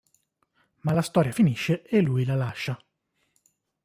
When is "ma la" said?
0.79-1.03